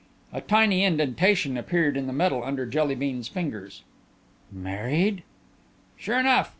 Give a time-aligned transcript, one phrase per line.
[0.33, 3.83] A tiny indentation appeared in the metal under the Jelly bean's fingers.
[4.51, 5.21] "Married?"
[5.95, 6.49] "Sure enough.